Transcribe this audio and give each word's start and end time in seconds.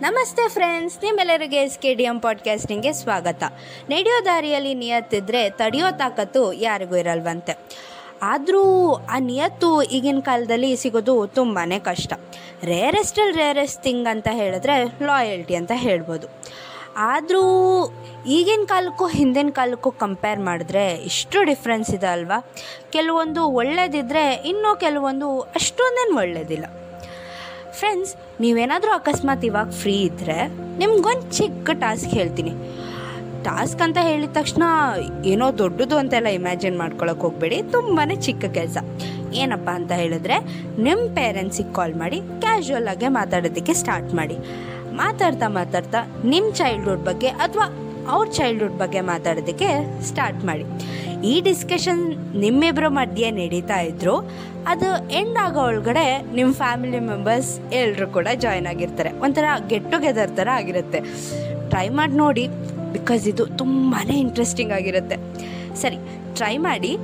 ನಮಸ್ತೆ 0.00 0.48
ಫ್ರೆಂಡ್ಸ್, 0.48 0.96
ನಿಮ್ಮೆಲ್ಲರಿಗೆ 1.02 1.56
S 1.56 1.78
K 1.78 1.94
D 1.94 2.02
M 2.02 2.20
ಪಾಡ್ಕಾಸ್ಟಿಂಗ್ಗೆ 2.20 2.92
ಸ್ವಾಗತ. 2.92 3.42
ನಡೆಯೋ 3.88 4.24
ದಾರಿಯಲ್ಲಿ 4.24 4.74
ನಿಯತ್ತಿದ್ರೆ 4.74 5.50
ತಡೆಯೋ 5.50 5.90
ತಾಕತ್ತು 5.90 6.52
ಯಾರಿಗೂ 6.52 6.96
ಇರಲ್ವಂತೆ. 6.96 7.56
ಆದರೂ 8.22 8.92
ಆ 8.92 9.18
ನಿಯತ್ತು 9.18 9.82
ಈಗಿನ 9.82 10.18
ಕಾಲದಲ್ಲಿ 10.20 10.76
ಸಿಗೋದು 10.76 11.26
ತುಂಬಾ 11.26 11.78
ಕಷ್ಟ. 11.78 12.12
ರೇರೆಸ್ಟಲ್ಲಿ 12.62 13.32
ರೇರೆಸ್ಟ್ 13.32 13.82
ಥಿಂಗ್ 13.82 14.08
ಅಂತ 14.08 14.28
ಹೇಳಿದ್ರೆ 14.30 15.04
ಲಾಯಲ್ಟಿ 15.04 15.54
ಅಂತ 15.54 15.72
ಹೇಳ್ಬೋದು. 15.74 16.26
ಆದರೂ 16.96 17.44
ಈಗಿನ 18.26 18.64
ಕಾಲಕ್ಕೂ 18.66 19.06
ಹಿಂದಿನ 19.06 19.50
ಕಾಲಕ್ಕೂ 19.50 19.90
ಕಂಪೇರ್ 19.90 20.40
ಮಾಡಿದ್ರೆ 20.40 20.94
ಇಷ್ಟು 20.94 21.42
ಡಿಫ್ರೆನ್ಸ್ 21.42 21.90
ಇದೆ 21.90 22.06
ಅಲ್ವಾ? 22.06 22.52
ಕೆಲವೊಂದು 22.90 23.48
ಒಳ್ಳೇದಿದ್ದರೆ 23.48 24.34
ಇನ್ನೂ 24.34 24.76
ಕೆಲವೊಂದು 24.76 25.40
ಅಷ್ಟೊಂದೇನು 25.40 26.16
ಒಳ್ಳೇದಿಲ್ಲ. 26.16 26.64
ಫ್ರೆಂಡ್ಸ್ 27.78 28.14
ನೀವೇನಾದರೂ 28.40 28.92
ಅಕಸ್ಮಾತ್ 28.92 29.44
ಇವಾಗ 29.44 29.70
ಫ್ರೀ 29.70 29.96
ಇದ್ದರೆ 30.02 30.36
ನಿಮ್ಗೊಂದು 30.78 31.30
ಚಿಕ್ಕ 31.36 31.70
ಟಾಸ್ಕ್ 31.70 32.08
ಹೇಳ್ತೀನಿ. 32.08 32.52
ಟಾಸ್ಕ್ 33.44 33.82
ಅಂತ 33.82 33.98
ಹೇಳಿದ 34.00 34.30
ತಕ್ಷಣ 34.32 34.62
ಏನೋ 35.24 35.58
ದೊಡ್ಡದು 35.58 35.96
ಅಂತೆಲ್ಲ 35.96 36.26
ಇಮ್ಯಾಜಿನ್ 36.26 36.78
ಮಾಡ್ಕೊಳಕ್ಕೆ 36.78 37.22
ಹೋಗಬೇಡಿ. 37.22 37.62
ತುಂಬಾ 37.62 38.04
ಚಿಕ್ಕ 38.20 38.44
ಕೆಲಸ. 38.44 38.76
ಏನಪ್ಪ 39.32 39.70
ಅಂತ 39.70 39.92
ಹೇಳಿದ್ರೆ 39.92 40.36
ನಿಮ್ಮ 40.78 41.14
ಪೇರೆಂಟ್ಸಿಗೆ 41.14 41.74
ಕಾಲ್ 41.74 41.94
ಮಾಡಿ 41.94 42.20
ಕ್ಯಾಶುವಲ್ 42.40 42.88
ಆಗಿ 42.88 43.08
ಮಾತಾಡೋದಕ್ಕೆ 43.08 43.72
ಸ್ಟಾರ್ಟ್ 43.72 44.14
ಮಾಡಿ. 44.14 44.38
ಮಾತಾಡ್ತಾ 44.92 45.48
ಮಾತಾಡ್ತಾ 45.48 45.98
ನಿಮ್ಮ 46.24 46.54
ಚೈಲ್ಡ್ಹುಡ್ 46.54 47.04
ಬಗ್ಗೆ 47.04 47.28
ಅಥವಾ 47.28 47.66
ಅವ್ರ 48.08 48.28
ಚೈಲ್ಡ್ಹುಡ್ 48.28 48.78
ಬಗ್ಗೆ 48.78 49.00
ಮಾತಾಡೋದಕ್ಕೆ 49.00 49.68
ಸ್ಟಾರ್ಟ್ 50.04 50.44
ಮಾಡಿ. 50.44 50.64
ಈ 51.24 51.40
ಡಿಸ್ಕಷನ್ 51.40 52.02
ನಿಮ್ಮಿಬ್ಬರ 52.40 52.84
ಮಧ್ಯೆ 52.88 53.30
ನಡೀತಾ 53.30 53.80
ಇದ್ರು. 53.80 54.30
ಅದು 54.66 55.12
ಎಂಡ್ 55.12 55.38
ಆಗೋ 55.38 55.60
ಒಳಗಡೆ 55.60 56.22
ನಿಮ್ಮ 56.34 56.54
ಫ್ಯಾಮಿಲಿ 56.54 56.98
ಮೆಂಬರ್ಸ್ 56.98 57.60
ಎಲ್ಲರೂ 57.72 58.06
ಕೂಡ 58.06 58.28
ಜಾಯ್ನ್ 58.34 58.66
ಆಗಿರ್ತಾರೆ. 58.66 59.12
ಒಂಥರ 59.12 59.44
ಗೆಟ್ 59.68 59.92
ಟುಗೆದರ್ 59.92 60.30
ಥರ 60.30 60.48
ಆಗಿರುತ್ತೆ. 60.52 61.00
ಟ್ರೈ 61.68 61.88
ಮಾಡಿ 61.88 62.12
ನೋಡಿ 62.12 62.48
ಬಿಕಾಸ್ 62.92 63.28
ಇದು 63.28 63.46
ತುಂಬಾ 63.46 64.12
ಇಂಟ್ರೆಸ್ಟಿಂಗ್ 64.12 64.72
ಆಗಿರುತ್ತೆ. 64.72 65.16
ಸರಿ 65.74 65.96
ಟ್ರೈ 66.34 66.56
ಮಾಡಿ. 66.56 66.96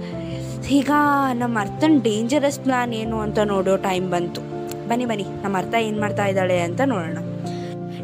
ಈಗ 0.71 0.91
ನಮ್ಮ 1.33 1.61
ಅರ್ಥನ 1.61 1.93
ಡೇಂಜರಸ್ 2.03 2.61
ಪ್ಲಾನ್ 2.61 2.95
ಏನು 2.95 3.21
ಅಂತ 3.21 3.39
ನೋಡೋ 3.39 3.77
ಟೈಮ್ 3.77 4.11
ಬಂತು. 4.11 4.41
ಬನ್ನಿ 4.89 5.07
ಬನ್ನಿ. 5.07 5.25
ನಮ್ಮ 5.43 5.59
ಅರ್ಥ 5.59 5.75
ಏನು 5.75 6.01
ಮಾಡ್ತಾ 6.01 6.27
ಇದ್ದಾಳೆ 6.27 6.61
ಅಂತ 6.61 6.81
ನೋಡೋಣ. 6.85 7.19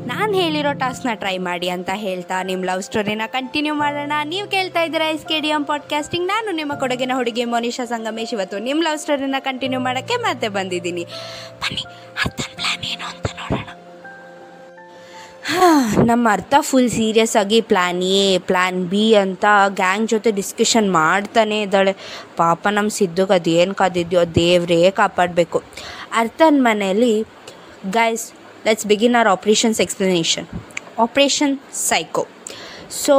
ನಾನು 0.07 0.33
ಹೇಳಿರೋ 0.33 0.73
ಟಾಸ್ಕ್ನ 0.73 1.11
ಟ್ರೈ 1.15 1.39
ಮಾಡಿ 1.39 1.69
ಅಂತ 1.69 1.91
ಹೇಳ್ತಾ 1.95 2.43
ನಿಮ್ಮ 2.43 2.65
ಲವ್ 2.65 2.83
ಸ್ಟೋರಿನ 2.83 3.23
ಕಂಟಿನ್ಯೂ 3.27 3.75
ಮಾಡೋಣ. 3.75 4.13
ನೀವು 4.25 4.49
ಕೇಳ್ತಾ 4.49 4.83
ಇದ್ದೀರಾ 4.83 5.07
S 5.09 5.27
K 5.27 5.41
D 5.41 5.49
M 5.49 5.65
podcasting 5.65 6.27
ನಾನು 6.29 6.51
ನಿಮ್ಮ 6.53 6.75
ಕೊಡಗಿನ 6.75 7.13
ಹುಡುಗಿ 7.15 7.45
ಮೋನಿಷಾ 7.45 7.85
ಸಂಗಮೇಶ್. 7.85 8.35
ಇವತ್ತು 8.35 8.59
ನಿಮ್ಮ 8.59 8.83
ಲವ್ 8.83 8.99
ಸ್ಟೋರಿನ 8.99 9.35
ಕಂಟಿನ್ಯೂ 9.39 9.81
ಮಾಡೋಕ್ಕೆ 9.81 10.17
ಮತ್ತೆ 10.17 10.49
ಬಂದಿದ್ದೀನಿ. 10.49 11.05
ಬನ್ನಿ 11.63 11.85
ಅರ್ಥನ 12.25 12.51
ಪ್ಲಾನ್ 12.55 12.85
ಏನು 12.93 13.05
ಅಂತ 13.11 13.27
ನೋಡೋಣ. 13.41 13.69
ನಮ್ಮ 16.07 16.29
ಅರ್ಥ 16.33 16.55
ಫುಲ್ 16.61 16.91
ಸೀರಿಯಸ್ 16.91 17.37
ಆಗಿ 17.37 17.61
ಪ್ಲ್ಯಾನ್ 17.61 18.03
ಎ 18.03 18.39
ಪ್ಲ್ಯಾನ್ 18.39 18.85
ಬಿ 18.85 19.15
ಅಂತ 19.15 19.45
ಗ್ಯಾಂಗ್ 19.69 20.09
ಜೊತೆ 20.09 20.31
ಡಿಸ್ಕಷನ್ 20.31 20.93
ಮಾಡ್ತಾನೆ 20.93 21.63
ಇದ್ದಾಳೆ. 21.63 21.97
ಪಾಪ 22.37 22.69
ನಮ್ಮ 22.69 22.89
ಸಿದ್ದುಗೆ 22.89 23.35
ಅದೇನು 23.35 23.75
ಕಾದಿದ್ಯೋ 23.75 24.25
ದೇವರೇ 24.25 24.91
ಕಾಪಾಡಬೇಕು. 24.91 25.63
ಅರ್ಥನ 26.13 26.57
ಮನೆಯಲ್ಲಿ 26.59 27.25
guys 27.91 28.33
let's 28.67 28.87
begin 28.93 29.17
our 29.21 29.31
operations 29.37 29.81
explanation 29.85 30.47
operation 31.05 31.55
psycho 31.89 32.25
so 33.03 33.15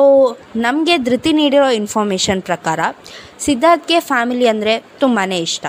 ನಮಗೆ 0.66 0.96
ಧೃತಿ 1.08 1.32
ನೀಡಿರೋ 1.40 1.68
ಇನ್ಫಾರ್ಮೇಷನ್ 1.80 2.42
ಪ್ರಕಾರ, 2.50 2.80
ಸಿದ್ಧಾರ್ಥ್ಗೆ 3.46 4.00
ಫ್ಯಾಮಿಲಿ 4.10 4.48
ಅಂದರೆ 4.52 4.74
ತುಂಬಾ 5.02 5.24
ಇಷ್ಟ. 5.48 5.66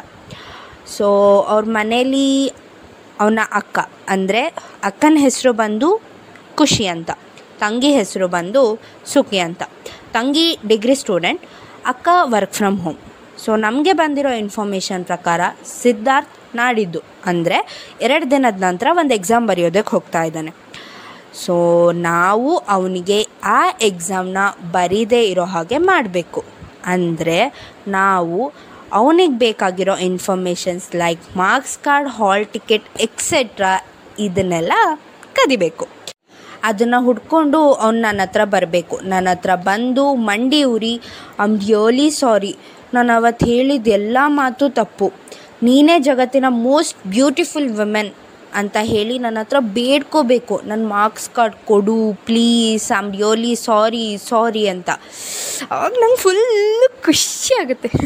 ಸೊ 0.96 1.06
ಅವ್ರ 1.52 1.64
ಮನೇಲಿ 1.78 2.28
ಅವನ 3.22 3.40
ಅಕ್ಕ 3.60 3.78
ಅಂದರೆ 4.14 4.42
ಅಕ್ಕನ 4.88 5.16
ಹೆಸರು 5.26 5.52
ಬಂದು 5.62 5.88
ಖುಷಿ 6.60 6.84
ಅಂತ, 6.94 7.10
ತಂಗಿ 7.62 7.90
ಹೆಸರು 7.98 8.28
ಬಂದು 8.36 8.62
ಸುಖಿ 9.12 9.40
ಅಂತ. 9.48 9.62
ತಂಗಿ 10.16 10.46
ಡಿಗ್ರಿ 10.72 10.96
ಸ್ಟೂಡೆಂಟ್ 11.02 11.42
ಅಕ್ಕ 11.92 12.08
ವರ್ಕ್ 12.34 12.54
ಫ್ರಮ್ 12.60 12.78
ಹೋಮ್ 12.84 13.00
ಸೊ 13.44 13.50
ನಮಗೆ 13.66 13.92
ಬಂದಿರೋ 14.02 14.32
ಇನ್ಫಾರ್ಮೇಷನ್ 14.44 15.04
ಪ್ರಕಾರ, 15.10 15.40
ಸಿದ್ಧಾರ್ಥ್ 15.82 16.34
ನಾಡಿದ್ದು. 16.54 17.00
ಅಂದರೆ 17.26 17.58
ಎರಡು 18.00 18.30
ದಿನದ 18.30 18.62
ನಂತರ 18.62 18.86
ಒಂದು 19.02 19.14
ಎಕ್ಸಾಮ್ 19.14 19.48
ಬರೆಯೋದಕ್ಕೆ 19.48 19.90
ಹೋಗ್ತಾ 19.90 20.22
ಇದ್ದಾನೆ. 20.24 20.52
ಸೊ 21.44 21.54
ನಾವು 21.92 22.50
ಅವನಿಗೆ 22.76 23.18
ಆ 23.44 23.62
ಎಕ್ಸಾಮ್ನ 23.88 24.38
ಬರೀದೇ 24.70 25.22
ಇರೋ 25.32 25.44
ಹಾಗೆ 25.54 25.78
ಮಾಡಬೇಕು. 25.78 26.42
ಅಂದರೆ 26.94 27.38
ನಾವು 27.88 28.38
ಅವನಿಗೆ 28.92 29.36
ಬೇಕಾಗಿರೋ 29.38 29.94
informations 30.10 30.86
like 31.02 31.24
marks 31.36 31.78
card 31.78 32.10
hall 32.18 32.46
ticket 32.46 32.86
et cetera 33.00 33.72
ಇದನ್ನೆಲ್ಲ 34.26 34.72
ಕದಿಬೇಕು. 35.38 35.86
ಅದನ್ನು 36.68 36.98
ಹುಡ್ಕೊಂಡು 37.06 37.60
ಅವ್ನು 37.84 38.00
ನನ್ನ 38.00 38.20
ಹತ್ರ 38.26 38.42
ಬರಬೇಕು. 38.54 38.96
ನನ್ನ 39.12 39.28
ಹತ್ರ 39.30 39.54
ಬಂದು 39.70 40.04
ಮಂಡಿ 40.28 40.62
ಉರಿ 40.74 40.94
ಐಮ್ 41.44 41.56
ರಿಯಲಿ 41.66 42.08
ಸಾರಿ 42.20 42.52
ನಾನು 42.94 43.12
ಅವತ್ತು 43.16 43.46
ಹೇಳಿದ 43.46 43.88
ಎಲ್ಲ 43.98 44.18
ಮಾತು 44.40 44.64
ತಪ್ಪು. 44.68 45.06
ನೀನೇ 45.62 45.98
ಜಗತ್ತಿನ 45.98 46.44
ಮೋಸ್ಟ್ 46.48 46.98
ಬ್ಯೂಟಿಫುಲ್ 47.06 47.70
ವುಮೆನ್ 47.78 48.12
ಅಂತ 48.54 48.76
ಹೇಳಿ 48.82 49.18
ನನ್ನ 49.18 49.38
ಹತ್ರ 49.40 49.56
ಬೇಡ್ಕೋಬೇಕು. 49.60 50.60
ನನ್ನ 50.64 50.86
ಮಾರ್ಕ್ಸ್ 50.88 51.30
ಕಾರ್ಡ್ 51.30 51.54
ಕೊಡು 51.66 52.12
please 52.12 52.92
am 52.92 53.12
really 53.12 53.54
sorry 53.54 54.16
sorry 54.16 54.68
ಅಂತ. 54.68 54.90
ಅವಾಗ 55.70 55.92
ನಂಗೆ 55.92 56.16
ಫುಲ್ 56.16 56.44
ಖುಷಿ 57.04 57.54
ಆಗುತ್ತೆ. 57.62 57.88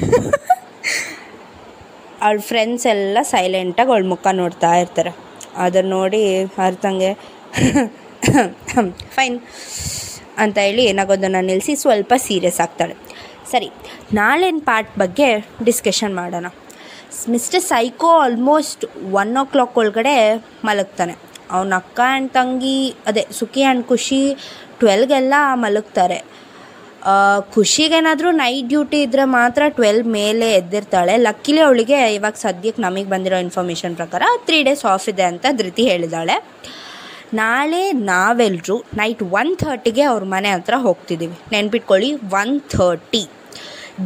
ಅವಳ 2.22 2.38
ಫ್ರೆಂಡ್ಸ್ 2.38 2.86
ಎಲ್ಲ 2.86 3.18
ಸೈಲೆಂಟಾಗಿ 3.22 3.90
ಅವಳ 3.90 4.04
ಮುಖ 4.04 4.26
ನೋಡ್ತಾ 4.32 4.74
ಇರ್ತಾರೆ. 4.74 5.10
ಅದನ್ನು 5.56 5.90
ನೋಡಿ 5.90 6.44
ಅರ್ಥಂಗೆ 6.44 7.10
ಫೈನ್ 9.16 9.40
ಅಂತ 10.38 10.58
ಹೇಳಿ 10.58 10.84
ಏನಾಗೋದನ್ನು 10.84 11.40
ನಿಲ್ಲಿಸಿ 11.40 11.76
ಸ್ವಲ್ಪ 11.76 12.12
ಸೀರಿಯಸ್ 12.16 12.60
ಆಗ್ತಾಳೆ. 12.60 12.96
ಸರಿ, 13.50 13.70
ನಾಳೆನ 14.12 14.58
ಪಾರ್ಟ್ 14.64 14.98
ಬಗ್ಗೆ 14.98 15.28
ಡಿಸ್ಕಷನ್ 15.64 16.14
ಮಾಡೋಣ. 16.14 16.46
Mister 17.34 17.62
psycho 17.72 18.08
almost 18.24 18.82
one 19.20 19.32
o'clock 19.52 19.76
ಒಳಗಡೆ 19.82 20.16
ಮಲಗ್ತಾನೆ. 20.68 21.14
ಅವನ 21.54 21.74
ಅಕ್ಕ 21.82 22.00
ಆ್ಯಂಡ್ 22.06 22.30
ತಂಗಿ, 22.38 22.80
ಅದೇ 23.08 23.22
ಸುಖಿ 23.38 23.62
ಆ್ಯಂಡ್ 23.66 23.84
ಖುಷಿ 23.92 24.20
ಟ್ವೆಲ್ಗೆಲ್ಲ 24.80 25.34
ಮಲಗ್ತಾರೆ. 25.64 26.18
ಖುಷಿಗೇನಾದರೂ 27.54 28.30
ನೈಟ್ 28.42 28.66
ಡ್ಯೂಟಿ 28.72 28.98
ಇದ್ದರೆ 29.06 29.24
ಮಾತ್ರ 29.38 29.62
ಟ್ವೆಲ್ 29.78 30.02
ಮೇಲೆ 30.16 30.46
ಎದ್ದಿರ್ತಾಳೆ. 30.60 31.14
ಲಕ್ಕಿಲಿ 31.26 31.60
ಅವಳಿಗೆ 31.66 31.98
ಇವಾಗ 32.16 32.36
ಸದ್ಯಕ್ಕೆ 32.44 32.82
ನಮಗೆ 32.86 33.08
ಬಂದಿರೋ 33.14 33.38
ಇನ್ಫಾರ್ಮೇಷನ್ 33.46 33.94
ಪ್ರಕಾರ 34.00 34.22
ತ್ರೀ 34.48 34.58
ಡೇಸ್ 34.68 34.84
ಆಫ್ 34.92 35.08
ಇದೆ 35.12 35.24
ಅಂತ 35.32 35.46
ಧೃತಿ 35.60 35.84
ಹೇಳಿದಾಳೆ. 35.90 36.36
ನಾಳೆ 37.42 37.82
ನಾವೆಲ್ಲರೂ 38.12 38.76
ನೈಟ್ 39.00 39.22
ಒನ್ 39.40 39.52
ಥರ್ಟಿಗೆ 39.64 40.04
ಅವ್ರ 40.12 40.24
ಮನೆ 40.34 40.50
ಹತ್ರ 40.56 40.74
ಹೋಗ್ತಿದ್ದೀವಿ 40.86 41.36
ನೆನ್ಪಿಟ್ಕೊಳ್ಳಿ 41.56 42.10
ಒನ್ 42.40 42.54
ಥರ್ಟಿ 42.76 43.24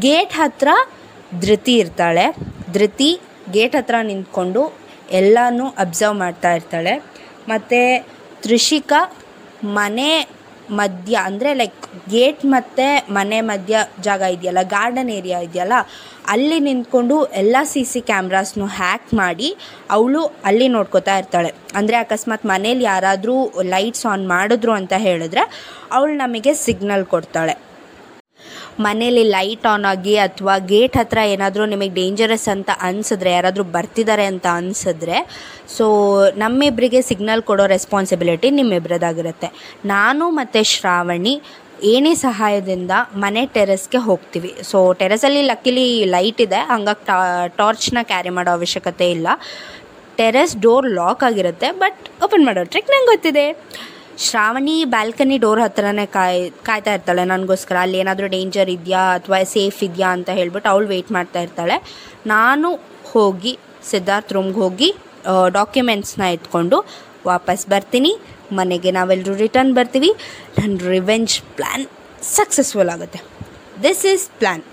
ಗೇಟ್ 0.07 0.35
ಹತ್ರ 0.43 0.69
ಧೃತಿ 1.45 1.75
ಇರ್ತಾಳೆ. 1.83 2.27
ಧೃತಿ 2.77 3.11
ಗೇಟ್ 3.55 3.75
ಹತ್ರ 3.79 3.97
ನಿಂತ್ಕೊಂಡು 4.11 4.63
ಎಲ್ಲನೂ 5.21 5.65
ಅಬ್ಸರ್ವ್ 5.85 6.17
ಮಾಡ್ತಾ 6.25 6.51
ಇರ್ತಾಳೆ. 6.59 6.95
ಮತ್ತು 7.51 7.81
ತ್ರಿಷಿಕಾ 8.45 9.01
ಮನೆ 9.79 10.13
ಮಧ್ಯ 10.79 11.15
ಅಂದರೆ 11.29 11.51
ಲೈಕ್ 11.61 11.87
ಗೇಟ್ 12.13 12.43
ಮತ್ತು 12.53 12.85
ಮನೆ 13.17 13.39
ಮಧ್ಯ 13.49 13.79
ಜಾಗ 14.07 14.23
ಇದೆಯಲ್ಲ 14.35 14.63
ಗಾರ್ಡನ್ 14.75 15.11
ಏರಿಯಾ 15.17 15.39
ಇದೆಯಲ್ಲ, 15.47 15.77
ಅಲ್ಲಿ 16.35 16.59
ನಿಂತ್ಕೊಂಡು 16.67 17.17
ಎಲ್ಲ 17.41 17.57
ಸಿ 17.73 17.83
ಸಿ 17.91 18.01
ಕ್ಯಾಮ್ರಾಸ್ನು 18.11 18.67
ಹ್ಯಾಕ್ 18.79 19.11
ಮಾಡಿ 19.23 19.49
ಅವಳು 19.97 20.23
ಅಲ್ಲಿ 20.51 20.69
ನೋಡ್ಕೋತಾ 20.77 21.17
ಇರ್ತಾಳೆ. 21.23 21.51
ಅಂದರೆ 21.81 21.99
ಅಕಸ್ಮಾತ್ 22.05 22.47
ಮನೇಲಿ 22.53 22.87
ಯಾರಾದರೂ 22.93 23.37
ಲೈಟ್ಸ್ 23.75 24.07
ಆನ್ 24.13 24.25
ಮಾಡಿದ್ರು 24.35 24.75
ಅಂತ 24.81 24.95
ಹೇಳಿದ್ರೆ 25.07 25.45
ಅವಳು 25.97 26.15
ನಮಗೆ 26.25 26.55
ಸಿಗ್ನಲ್ 26.65 27.07
ಕೊಡ್ತಾಳೆ. 27.15 27.57
ಮನೇಲಿ 28.87 29.25
ಲೈಟ್ 29.37 29.67
ಆನ್ 29.73 29.87
ಆಗಿ 29.93 30.15
ಅಥವಾ 30.27 30.55
ಗೇಟ್ 30.73 30.97
ಹತ್ರ 31.01 31.19
ಏನಾದರೂ 31.33 31.65
ನಿಮಗೆ 31.73 31.95
ಡೇಂಜರಸ್ 32.01 32.49
ಅಂತ 32.55 32.71
ಅನಿಸಿದ್ರೆ, 32.89 33.33
ಯಾರಾದರೂ 33.37 33.65
ಬರ್ತಿದ್ದಾರೆ 33.77 34.27
ಅಂತ 34.33 34.47
ಅನಿಸಿದ್ರೆ 34.61 35.19
ಸೊ 35.77 35.87
ನಮ್ಮಿಬ್ಬರಿಗೆ 36.45 37.03
ಸಿಗ್ನಲ್ 37.11 37.43
ಕೊಡೋ 37.51 37.67
ರೆಸ್ಪಾನ್ಸಿಬಿಲಿಟಿ 37.77 38.51
ನಿಮ್ಮಿಬ್ಬರದಾಗಿರುತ್ತೆ 38.61 39.51
ನಾನು 39.95 40.25
ಮತ್ತು 40.41 40.63
ಶ್ರಾವಣಿ 40.75 41.35
ಏನೇ 41.93 42.15
ಸಹಾಯದಿಂದ 42.27 42.93
ಮನೆ 43.23 43.43
ಟೆರೆಸ್ಗೆ 43.55 44.01
ಹೋಗ್ತೀವಿ. 44.09 44.51
ಸೊ 44.71 44.79
ಟೆರೆಸಲ್ಲಿ 45.01 45.43
ಲಕ್ಕಿಲಿ 45.43 45.87
ಲೈಟ್ 46.15 46.41
ಇದೆ, 46.47 46.61
ಹಂಗಾಗಿ 46.73 47.05
ಟಾರ್ಚ್ನ 47.57 47.99
ಕ್ಯಾರಿ 48.11 48.33
ಮಾಡೋ 48.37 48.51
ಅವಶ್ಯಕತೆ 48.59 49.09
ಇಲ್ಲ. 49.17 49.29
ಟೆರೆಸ್ 50.21 50.55
ಡೋರ್ 50.67 50.87
ಲಾಕ್ 50.99 51.23
ಆಗಿರುತ್ತೆ 51.29 51.69
ಬಟ್ 51.83 52.01
ಓಪನ್ 52.25 52.45
ಮಾಡೋ 52.49 52.63
ಟ್ರಿಕ್ 52.73 52.91
ನಂಗೆ 52.93 53.11
ಗೊತ್ತಿದೆ. 53.13 53.47
ಶ್ರಾವಣಿ 54.19 54.75
ಬ್ಯಾಲ್ಕನಿ 54.95 55.37
ಡೋರ್ 55.45 55.61
ಹತ್ರನೇ 55.61 56.05
ಕಾಯ್, 56.17 56.41
ಕಾಯ್ತಾ 56.69 56.93
ಇರ್ತಾಳೆ. 56.97 57.23
ನನಗೋಸ್ಕರ 57.25 57.77
ಅಲ್ಲಿ 57.85 57.99
ಏನಾದರೂ 57.99 58.27
ಡೇಂಜರ್ 58.35 58.71
ಇದೆಯಾ 58.75 59.03
ಅಥವಾ 59.19 59.39
ಸೇಫ್ 59.55 59.79
ಇದೆಯಾ 59.89 60.09
ಅಂತ 60.17 60.31
ಹೇಳ್ಬಿಟ್ಟು 60.39 60.69
ಅವಳು 60.73 60.87
ವೆಯ್ಟ್ 60.93 61.13
ಮಾಡ್ತಾ 61.17 61.41
ಇರ್ತಾಳೆ. 61.47 61.77
ನಾನು 62.27 62.69
ಹೋಗಿ, 63.13 63.59
ಸಿದ್ಧಾರ್ಥ್ 63.91 64.33
ರೂಮ್ಗೆ 64.37 64.61
ಹೋಗಿ 64.65 64.91
ಡಾಕ್ಯುಮೆಂಟ್ಸ್ನ 65.59 66.23
ಎತ್ಕೊಂಡು 66.37 66.79
ವಾಪಸ್ 67.27 67.65
ಬರ್ತೀನಿ. 67.73 68.13
ಮನೆಗೆ 68.59 68.91
ನಾವೆಲ್ಲರೂ 68.99 69.35
ರಿಟರ್ನ್ 69.45 69.73
ಬರ್ತೀವಿ. 69.75 70.11
ನನ್ನ 70.59 70.77
ರಿವೆಂಜ್ 70.95 71.35
ಪ್ಲ್ಯಾನ್ 71.59 71.85
ಸಕ್ಸಸ್ಫುಲ್ 72.39 72.91
ಆಗುತ್ತೆ. 72.95 73.21
This 73.83 74.03
is 74.13 74.25
plan 74.41 74.65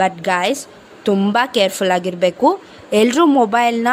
but 0.00 0.18
guys 0.32 0.62
ತುಂಬ 1.08 1.38
ಕೇರ್ಫುಲ್ 1.56 1.92
ಆಗಿರಬೇಕು. 1.98 2.48
ಎಲ್ಲರೂ 2.92 3.24
ಮೊಬೈಲ್ನ 3.40 3.88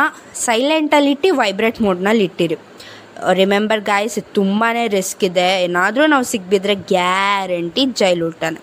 ಸೈಲೆಂಟಲ್ಲಿಟ್ಟು 0.48 1.30
ವೈಬ್ರೇಟ್ 1.42 1.80
ಮೋಡ್ನಲ್ಲಿ 1.86 2.24
ಇಟ್ಟಿರಿ 2.30 2.58
ರಿಮೆಂಬರ್ 3.34 3.82
ಗಾಯ್ಸ್ 3.82 4.20
ತುಂಬಾ 4.34 4.70
ರಿಸ್ಕ್ 4.98 5.24
ಇದೆ. 5.24 5.48
ಏನಾದರೂ 5.64 6.06
ನಾವು 6.06 6.24
ಸಿಗ್ಬಿದ್ರೆ 6.24 6.76
ಗ್ಯಾರಂಟಿ 6.76 7.86
ಜೈಲು 7.86 8.28
ಊಟನೇ 8.28 8.62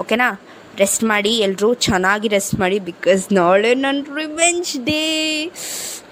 ಓಕೆನಾ 0.00 0.28
ರೆಸ್ಟ್ 0.78 1.04
ಮಾಡಿ 1.04 1.32
ಎಲ್ಲರೂ 1.38 1.74
ಚೆನ್ನಾಗಿ 1.86 2.28
ರೆಸ್ಟ್ 2.28 2.54
ಮಾಡಿ 2.60 2.78
ಬಿಕಾಸ್ 2.78 3.32
ನಾಳೆ 3.32 3.74
ನನ್ನ 3.74 4.02
revenge 4.16 4.70
day 4.84 5.00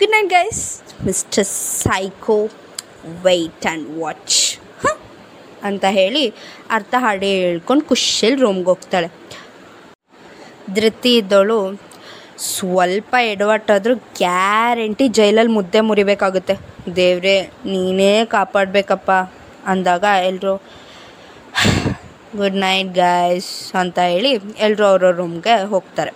good 0.00 0.10
night 0.10 0.30
guys 0.30 0.62
mister 1.06 1.44
psycho 1.44 2.38
wait 3.24 3.66
and 3.66 3.86
watch 4.00 4.38
ಅಂತ 5.62 5.84
ಹೇಳಿ 5.90 6.24
ಅರ್ಥ 6.70 6.94
ಹಾಡಿ 6.98 7.30
ಹೇಳ್ಕೊಂಡು 7.42 7.84
ಖುಷಿಯಲ್ಲಿ 7.84 8.40
ರೂಮ್ಗೆ 8.40 8.64
ಹೋಗ್ತಾಳೆ. 8.64 9.08
ಧೃತಿ 10.74 11.12
ಇದ್ದವಳು 11.16 11.87
ಸ್ವಲ್ಪ 12.46 13.14
ಎಡವಟ್ಟಾದರೂ 13.32 13.94
ಗ್ಯಾರಂಟಿ 13.94 15.06
ಜೈಲಲ್ಲಿ 15.18 15.52
ಮುದ್ದೆ 15.52 15.80
ಮುರಿಬೇಕಾಗುತ್ತೆ. 15.88 16.54
ದೇವ್ರೆ, 16.96 17.34
ನೀನೇ 17.72 18.12
ಕಾಪಾಡಬೇಕಪ್ಪ 18.34 19.10
ಅಂದಾಗ 19.72 20.04
ಎಲ್ಲರೂ 20.28 20.54
ಗುಡ್ 22.36 22.58
ನೈಟ್ 22.64 22.92
ಗಾಯ್ಸ್ 22.94 23.50
ಅಂತ 23.80 23.98
ಹೇಳಿ 24.12 24.30
ಎಲ್ಲರೂ 24.66 24.84
ಅವ್ರವ್ರ 24.86 25.16
ರೂಮ್ಗೆ 25.16 25.54
ಹೋಗ್ತಾರೆ. 25.72 26.12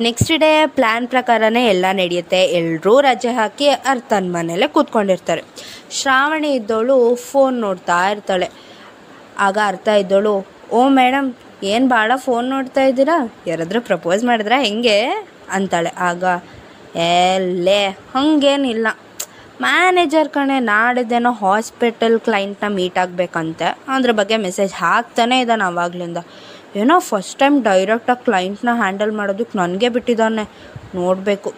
ನೆಕ್ಸ್ಟ್ 0.00 0.32
ಡೇ 0.38 0.50
ಪ್ಲ್ಯಾನ್ 0.66 1.06
ಪ್ರಕಾರನೇ 1.08 1.62
ಎಲ್ಲ 1.66 1.86
ನಡೆಯುತ್ತೆ. 1.92 2.40
ಎಲ್ಲರೂ 2.58 3.00
ರಜೆ 3.00 3.32
ಹಾಕಿ 3.38 3.68
ಅರ್ಥನ 3.92 4.30
ಮನೇಲೆ 4.36 4.66
ಕೂತ್ಕೊಂಡಿರ್ತಾರೆ. 4.74 5.42
ಶ್ರಾವಣಿ 5.98 6.50
ಇದ್ದವಳು 6.52 6.96
ಫೋನ್ 7.30 7.56
ನೋಡ್ತಾ 7.60 7.98
ಇರ್ತಾಳೆ. 8.10 8.48
ಆಗ 9.46 9.58
ಅರ್ಥ 9.66 9.88
ಇದ್ದವಳು, 10.02 10.34
ಓ 10.72 10.88
ಮೇಡಮ್ 11.00 11.28
ಏನು 11.72 11.88
ಭಾಳ 11.88 12.12
ಫೋನ್ 12.16 12.46
ನೋಡ್ತಾ 12.50 12.80
ಇದ್ದೀರಾ? 12.80 13.16
ಯಾರಾದರೂ 13.46 13.80
ಪ್ರಪೋಸ್ 13.80 14.24
ಮಾಡಿದ್ರಾ? 14.24 14.58
ಹೆಂಗೆ? 14.60 14.98
ಅಂತಾಳೆ. 15.50 15.90
ಆಗ 15.98 16.24
ಎಲ್ಲೇ 16.96 17.86
ಹಾಗೇನಿಲ್ಲ. 17.86 18.86
ಮ್ಯಾನೇಜರ್ 19.60 20.28
ಕಣೆ, 20.28 20.60
ನಾಡಿದ್ದೇನೋ 20.60 21.32
ಹಾಸ್ಪಿಟಲ್ 21.32 22.20
ಕ್ಲೈಂಟ್ನ 22.20 22.68
ಮೀಟ್ 22.68 22.98
ಆಗಬೇಕಂತೆ. 22.98 23.78
ಅದ್ರ 23.88 24.12
ಬಗ್ಗೆ 24.12 24.36
ಮೆಸೇಜ್ 24.36 24.74
ಹಾಕ್ತಾನೆ 24.74 25.40
ಇದ್ದಾನೆ 25.40 25.64
ಆವಾಗಲಿಂದ 25.64 26.16
ಏನೋ 26.76 26.98
ಫಸ್ಟ್ 26.98 27.38
ಟೈಮ್ 27.38 27.64
ಡೈರೆಕ್ಟಾಗಿ 27.64 28.24
ಕ್ಲೈಂಟ್ನ 28.24 28.68
ಹ್ಯಾಂಡಲ್ 28.72 29.12
ಮಾಡೋದಕ್ಕೆ 29.12 29.58
ನನಗೆ 29.58 29.88
ಬಿಟ್ಟಿದ್ದಾನೆ. 29.88 30.48
ನೋಡಬೇಕು. 30.94 31.54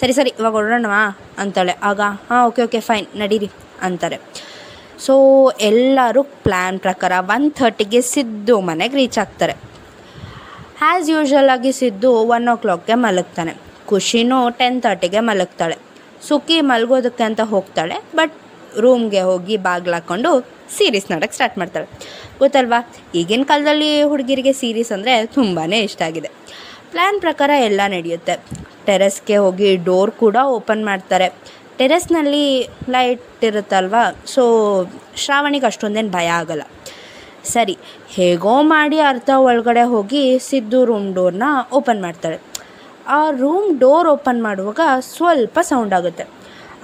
ಸರಿ 0.00 0.12
ಸರಿ, 0.12 0.32
ಇವಾಗ 0.38 0.52
ಹೊರಡೋಣವಾ? 0.52 1.18
ಅಂತಾಳೆ. 1.38 1.76
ಆಗ, 1.82 2.00
ಹಾಂ, 2.00 2.46
ಓಕೆ 2.46 2.62
ಓಕೆ, 2.62 2.80
ಫೈನ್, 2.80 3.06
ನಡೀರಿ, 3.16 3.50
ಅಂತಾರೆ. 3.82 4.18
ಸೊ, 4.98 5.50
ಎಲ್ಲರೂ 5.60 6.22
ಪ್ಲ್ಯಾನ್ 6.22 6.80
ಪ್ರಕಾರ 6.80 7.12
ಒನ್ 7.18 7.52
ಥರ್ಟಿಗೆ 7.52 8.00
ಸಿದ್ದು 8.00 8.60
ಮನೆಗೆ 8.60 8.96
ರೀಚ್ 8.96 9.18
ಆಗ್ತಾರೆ. 9.18 9.69
ಆ್ಯಸ್ 10.88 11.10
ಯೂಶ್ವಲ್ 11.10 11.48
ಆಗಿ 11.48 11.72
ಸಿದ್ದು 11.72 12.10
ಒನ್ 12.34 12.48
ಓ 12.48 12.56
ಕ್ಲಾಕ್ಗೆ 12.56 12.94
ಮಲಗ್ತಾನೆ. 12.94 13.52
ಖುಷಿನೂ 13.86 14.50
ಟೆನ್ 14.50 14.82
ತರ್ಟಿಗೆ 14.82 15.20
ಮಲಗ್ತಾಳೆ. 15.20 15.76
ಸುಖಿ 16.28 16.60
ಮಲಗೋದಕ್ಕೆ 16.60 17.22
ಅಂತ 17.22 17.40
ಹೋಗ್ತಾಳೆ 17.40 17.96
ಬಟ್ 18.14 18.34
ರೂಮ್ಗೆ 18.78 19.20
ಹೋಗಿ 19.20 19.56
ಬಾಗ್ಲು 19.56 19.92
ಹಾಕ್ಕೊಂಡು 19.92 20.30
ಸೀರೀಸ್ 20.76 21.10
ನೋಡೋಕ್ಕೆ 21.10 21.34
ಸ್ಟಾರ್ಟ್ 21.34 21.58
ಮಾಡ್ತಾಳೆ. 21.58 21.86
ಗೊತ್ತಲ್ವಾ? 22.38 22.92
ಈಗಿನ 23.14 23.42
ಕಾಲದಲ್ಲಿ 23.42 24.02
ಹುಡುಗಿರಿಗೆ 24.02 24.52
ಸೀರೀಸ್ 24.52 24.92
ಅಂದರೆ 24.92 25.26
ತುಂಬಾ 25.26 25.64
ಇಷ್ಟ 25.64 26.02
ಆಗಿದೆ. 26.02 26.30
ಪ್ಲ್ಯಾನ್ 26.90 27.20
ಪ್ರಕಾರ 27.20 27.50
ಎಲ್ಲ 27.60 27.80
ನಡೆಯುತ್ತೆ. 27.88 28.36
ಟೆರೆಸ್ಗೆ 28.86 29.36
ಹೋಗಿ 29.36 29.76
ಡೋರ್ 29.76 30.10
ಕೂಡ 30.10 30.36
ಓಪನ್ 30.42 30.84
ಮಾಡ್ತಾರೆ. 30.84 31.28
ಟೆರೆಸ್ನಲ್ಲಿ 31.78 32.68
ಲೈಟ್ 32.88 33.44
ಇರುತ್ತಲ್ವಾ? 33.44 34.22
ಸೊ 34.26 34.42
ಶ್ರಾವಣಿಗೆ 35.16 35.66
ಅಷ್ಟೊಂದೇನು 35.66 36.10
ಭಯ 36.10 36.26
ಆಗಲ್ಲ. 36.26 36.62
ಸರಿ, 37.44 37.78
ಹೇಗೋ 38.10 38.62
ಮಾಡಿ 38.62 38.98
ಅರ್ಥ 39.00 39.30
ಒಳಗಡೆ 39.36 39.82
ಹೋಗಿ 39.82 40.38
ಸಿದ್ದು 40.38 40.84
ರೂಮ್ 40.84 41.14
ಡೋರ್ನ 41.14 41.42
ಓಪನ್ 41.72 42.02
ಮಾಡ್ತಾಳೆ. 42.02 42.40
ಆ 43.08 43.30
ರೂಮ್ 43.30 43.78
ಡೋರ್ 43.78 44.08
ಓಪನ್ 44.08 44.42
ಮಾಡುವಾಗ 44.42 44.80
ಸ್ವಲ್ಪ 45.00 45.58
ಸೌಂಡ್ 45.62 45.94
ಆಗುತ್ತೆ. 45.94 46.24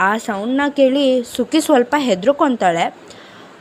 ಆ 0.00 0.17
ಸೌಂಡನ್ನ 0.19 0.61
ಕೇಳಿ 0.69 1.25
ಸುಖಿ 1.37 1.61
ಸ್ವಲ್ಪ 1.61 1.94
ಹೆದರ್ಕೊತಾಳೆ. 1.99 2.85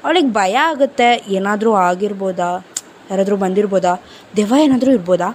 ಅವಳಿಗೆ 0.03 0.31
ಭಯ 0.31 0.55
ಆಗುತ್ತೆ, 0.55 1.23
ಏನಾದರೂ 1.27 1.73
ಆಗಿರ್ಬೋದಾ? 1.73 2.49
ಯಾರಾದರೂ 3.11 3.35
ಬಂದಿರ್ಬೋದಾ? 3.35 3.93
ದೆವ್ವ 4.37 4.55
ಏನಾದರೂ 4.55 4.91
ಇರ್ಬೋದಾ? 4.91 5.29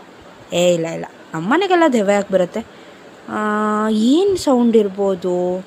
ಏ, 0.53 0.75
ಇಲ್ಲ 0.75 0.87
ಇಲ್ಲ. 0.87 1.05
ನಮ್ಮನೆಗೆಲ್ಲ 1.35 1.83
ದೆವ್ವ 1.93 2.11
ಯಾಕೆ 2.11 2.35
ಬರುತ್ತೆ? 2.35 2.61
ಏನು 3.93 4.37
ಸೌಂಡ್ 4.37 4.77
ಇರ್ಬೋದು? 4.77 5.59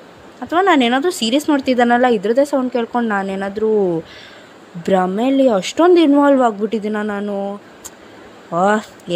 ಅಥವಾ 0.42 0.62
ನಾನೇನಾದರೂ 0.62 1.10
ಸೀರಿಯಸ್ 1.10 1.50
ನೋಡ್ತಿದ್ದಾನಲ್ಲ, 1.50 2.06
ಇದ್ರದ್ದೇ 2.06 2.44
ಸೌಂಡ್ 2.44 2.72
ಕೇಳ್ಕೊಂಡು 2.72 3.08
ನಾನೇನಾದರೂ 3.08 3.72
ಭ್ರಮೆಯಲ್ಲಿ 4.86 5.46
ಅಷ್ಟೊಂದು 5.48 6.00
ಇನ್ವಾಲ್ವ್ 6.00 6.42
ಆಗಿಬಿಟ್ಟಿದ್ದೀನ 6.42 7.00
ನಾನು? 7.14 7.36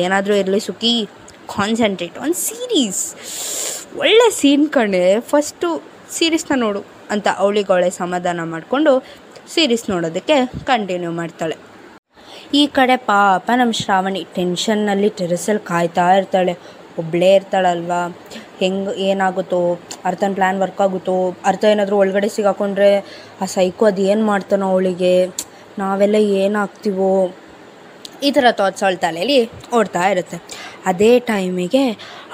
ಏನಾದರೂ 0.03 0.35
ಇರಲಿ 0.35 0.61
ಸುಖಿ 0.61 0.93
ಕಾನ್ಸಂಟ್ರೇಟ್ 1.55 2.17
ಒಂದು 2.25 2.39
ಸೀರೀಸ್ 2.47 3.03
ಒಳ್ಳೆ 4.05 4.27
ಸೀನ್ 4.41 4.67
ಕಣೆ. 4.77 5.03
ಫಸ್ಟು 5.21 5.69
ಸೀರೀಸ್ನ 6.17 6.55
ನೋಡು 6.57 6.81
ಅಂತ 7.11 7.29
ಅವಳಿಗೆ 7.43 7.73
ಅವಳೆ 7.73 7.91
ಸಮಾಧಾನ 7.91 8.41
ಮಾಡಿಕೊಂಡು 8.55 8.93
ಸೀರೀಸ್ 9.55 9.85
ನೋಡೋದಕ್ಕೆ 9.91 10.37
ಕಂಟಿನ್ಯೂ 10.71 11.11
ಮಾಡ್ತಾಳೆ. 11.21 11.57
ಈ 12.55 12.63
ಕಡೆ 12.79 12.97
ಪಾಪ 12.97 13.51
ನಮ್ಮ 13.61 13.73
ಶ್ರಾವಣಿ 13.73 14.27
ಟೆನ್ಷನ್ನಲ್ಲಿ 14.37 15.09
ಟೆರೆಸಲ್ಲಿ 15.21 15.65
ಕಾಯ್ತಾ 15.71 16.07
ಇರ್ತಾಳೆ. 16.19 16.55
ಒಬ್ಬಳೇ 17.01 17.35
ಇರ್ತಾಳಲ್ವಾ? 17.39 18.03
ಹೆಂಗೆ, 18.61 18.93
ಏನಾಗುತ್ತೋ? 19.09 19.61
ಅರ್ಥನ 20.05 20.31
ಪ್ಲ್ಯಾನ್ 20.35 20.59
ವರ್ಕ್ 20.63 20.81
ಆಗುತ್ತೋ? 20.87 21.17
ಅರ್ಥ 21.45 21.65
ಏನಾದರೂ 21.65 21.97
ಒಳಗಡೆ 21.97 22.29
ಸಿಗಾಕೊಂಡ್ರೆ 22.37 22.91
ಆ 23.43 23.47
ಸೈಕೋ 23.57 23.85
ಅದು 23.91 24.03
ಏನು 24.03 24.25
ಮಾಡ್ತಾನೋ 24.27 24.69
ಅವಳಿಗೆ? 24.75 25.13
ನಾವೆಲ್ಲ 25.79 26.17
ಏನಾಗ್ತೀವೋ 26.43 27.11
ಈ 28.23 28.31
ಥರ 28.31 28.47
ಥಾಟ್ಸ್ 28.51 28.83
ಅವಳ 28.85 28.95
ತಲೆಯಲ್ಲಿ 28.95 29.39
ಓಡ್ತಾ 29.77 30.05
ಇರುತ್ತೆ. 30.09 30.39
ಅದೇ 30.87 31.11
ಟೈಮಿಗೆ 31.31 31.83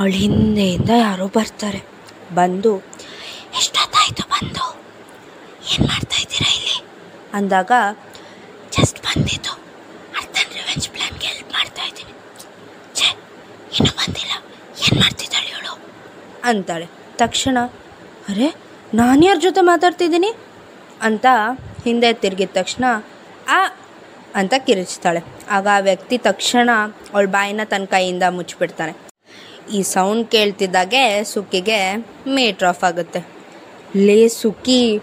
ಅವಳ 0.00 0.10
ಹಿಂದೆಯಿಂದ 0.10 0.90
ಯಾರೋ 1.00 1.26
ಬರ್ತಾರೆ. 1.26 1.80
ಬಂದು, 2.34 2.72
ಎಷ್ಟೊತ್ತಾಯಿತು 3.60 4.24
ಬಂದು? 4.34 4.64
ಏನು 5.72 5.84
ಮಾಡ್ತಾ 5.86 6.16
ಇದ್ದೀರಾ 6.22 6.48
ಇಲ್ಲಿ? 6.56 6.76
ಅಂದಾಗ, 7.34 7.72
ಜಸ್ಟ್ 8.76 8.98
ಬಂದಿತ್ತು 9.06 9.52
ಅರ್ಥನ್ 10.18 10.52
ರಿವೆಂಜ್ 10.58 10.88
ಪ್ಲ್ಯಾನ್ಗೆ 10.88 11.26
ಹೆಲ್ಪ್ 11.26 11.52
ಮಾಡ್ತಾ 11.52 11.82
ಇದ್ದೀನಿ. 11.82 12.14
ಛೇ, 12.94 13.08
ಇನ್ನೂ 13.76 13.92
ಬಂದಿಲ್ಲ. 14.00 14.32
ಏನು 14.84 14.98
ಮಾಡ್ತಿದ್ದಾಳೆ 15.00 15.50
ಇವಳು? 15.54 15.72
ಅಂತಾಳೆ. 16.50 16.88
ತಕ್ಷಣ, 17.16 17.58
ಅರೆ, 18.28 18.48
ನಾನು 18.94 19.22
ಯಾರ 19.26 19.38
ಜೊತೆ 19.40 19.60
ಮಾತಾಡ್ತಿದ್ದೀನಿ? 19.60 20.30
ಅಂತ 21.02 21.26
ಹಿಂದೆ 21.84 22.12
ತಿರುಗಿದ 22.12 22.52
ತಕ್ಷಣ 22.54 22.84
ಆ, 23.48 23.68
ಅಂತ 24.34 24.54
ಕಿರಿಚ್ತಾಳೆ. 24.58 25.20
ಆಗ 25.50 25.68
ಆ 25.72 25.78
ವ್ಯಕ್ತಿ 25.78 26.18
ತಕ್ಷಣ 26.18 26.70
ಅವಳ 27.14 27.26
ಬಾಯಿನ 27.26 27.60
ತನ್ನ 27.64 27.84
ಕೈಯಿಂದ 27.84 28.22
ಮುಚ್ಚಿಬಿಡ್ತಾನೆ. 28.30 28.96
ಈ 29.72 29.82
ಸೌಂಡ್ 29.82 30.28
ಕೇಳ್ತಿದ್ದಾಗೆ 30.28 31.24
ಸುಕ್ಕಿಗೆ 31.24 31.94
ಮೇಟ್ 32.28 32.62
ಆಫ್ 32.62 32.84
ಆಗುತ್ತೆ. 32.84 33.26
ಲೇ 33.96 34.28
ಸುಖಿ 34.28 35.00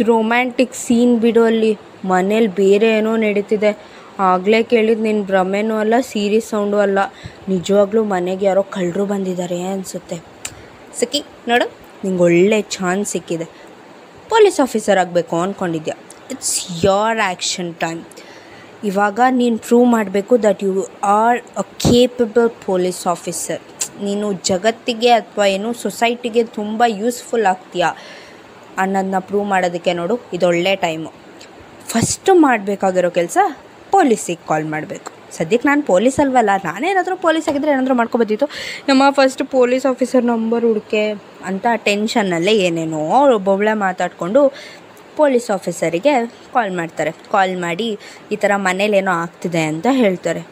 ರೊಮ್ಯಾಂಟಿಕ್ 0.00 0.74
ಸೀನ್ 0.74 1.20
ಬಿಡು 1.20 1.44
ಅಲ್ಲಿ. 1.44 1.78
ಮನೇಲಿ 2.04 2.46
ಬೇರೆ 2.46 2.88
ಏನೋ 2.88 3.16
ನಡೀತಿದೆ. 3.16 3.96
ಆಗಲೇ 4.18 4.62
ಕೇಳಿದ್ದು 4.62 5.02
ನಿನ್ನ 5.02 5.24
ಭ್ರಮೆನೂ 5.24 5.76
ಅಲ್ಲ 5.76 5.94
ಸೀರಿಯಸ್ 6.00 6.48
ಸೌಂಡು 6.48 6.78
ಅಲ್ಲ. 6.78 6.98
ನಿಜವಾಗ್ಲೂ 7.48 8.04
ಮನೆಗೆ 8.04 8.46
ಯಾರೋ 8.46 8.62
ಕಳ್ಳರು 8.62 9.06
ಬಂದಿದ್ದಾರೆ 9.06 9.62
ಅನಿಸುತ್ತೆ. 9.62 10.16
ಸಿಕ್ಕಿ, 10.98 11.24
ನೋಡು, 11.48 11.72
ನಿಂಗೆ 12.04 12.22
ಒಳ್ಳೆ 12.22 12.62
ಚಾನ್ಸ್ 12.62 13.10
ಸಿಕ್ಕಿದೆ. 13.10 13.44
ಪೊಲೀಸ್ 14.28 14.60
ಆಫೀಸರ್ 14.60 14.98
ಆಗಬೇಕು 14.98 15.40
ಅಂದ್ಕೊಂಡಿದ್ಯಾ 15.40 15.94
ಇಟ್ಸ್ 16.32 16.56
ಯೋರ್ 16.84 17.20
ಆ್ಯಕ್ಷನ್ 17.28 17.70
ಟೈಮ್ 17.84 18.02
ಇವಾಗ 18.88 19.20
ನೀನು 19.40 19.56
ಪ್ರೂವ್ 19.66 19.86
ಮಾಡಬೇಕು 19.96 20.34
that 20.46 20.62
you 20.66 20.72
are 21.18 21.38
a 21.62 21.64
capable 21.86 22.50
police 22.66 23.02
officer 23.14 23.62
ನೀನು 24.06 24.26
ಜಗತ್ತಿಗೆ 24.50 25.10
ಅಥವಾ 25.20 25.44
ಏನು 25.56 25.68
ಸೊಸೈಟಿಗೆ 25.84 26.42
ತುಂಬ 26.58 26.82
ಯೂಸ್ಫುಲ್ 27.02 27.46
ಆಗ್ತೀಯಾ 27.52 27.90
ಅನ್ನೋದನ್ನ 28.82 29.18
ಪ್ರೂವ್ 29.28 29.46
ಮಾಡೋದಕ್ಕೆ 29.52 29.92
ನೋಡು, 30.00 30.14
ಇದೊಳ್ಳೆ 30.36 30.72
ಟೈಮು 30.86 31.10
ಫಸ್ಟು 31.92 32.30
ಮಾಡಬೇಕಾಗಿರೋ 32.46 33.10
ಕೆಲಸ 33.18 33.38
ಪೊಲೀಸಿಗೆ 33.94 34.42
ಕಾಲ್ 34.48 34.66
ಮಾಡಬೇಕು. 34.74 35.10
ಸದ್ಯಕ್ಕೆ 35.36 35.66
ನಾನು 35.68 35.82
ಪೊಲೀಸ್ 35.92 36.18
ಅಲ್ವಲ್ಲ 36.22 36.50
ನಾನೇನಾದರೂ 36.64 37.14
ಪೊಲೀಸ್ 37.24 37.46
ಆಗಿದ್ದರೆ 37.50 37.70
ಏನಾದರೂ 37.74 37.94
ಮಾಡ್ಕೊಬೋದಿತ್ತು. 38.00 38.46
ನಮ್ಮ 38.88 39.02
ಫಸ್ಟ್ 39.18 39.42
ಪೊಲೀಸ್ 39.56 39.86
ಆಫೀಸರ್ 39.92 40.24
ನಂಬರ್ 40.32 40.64
ಹುಡುಕೆ 40.68 41.04
ಅಂತ 41.50 41.66
ಟೆನ್ಷನ್ನಲ್ಲೇ 41.88 42.54
ಏನೇನೋ 42.66 43.00
ಒಬ್ಬೊಬ್ಬಳೆ 43.36 43.74
ಮಾತಾಡಿಕೊಂಡು 43.86 44.42
ಪೊಲೀಸ್ 45.20 45.48
ಆಫೀಸರಿಗೆ 45.56 46.12
ಕಾಲ್ 46.54 46.72
ಮಾಡ್ತಾರೆ. 46.80 47.12
ಕಾಲ್ 47.32 47.54
ಮಾಡಿ 47.64 47.88
ಈ 48.32 48.36
ಥರ 48.42 48.52
ಮನೇಲೇನೋ 48.66 49.12
ಆಗ್ತಿದೆ 49.24 49.62
ಅಂತ 49.72 49.86
ಹೇಳ್ತಾರೆ. 50.02 50.42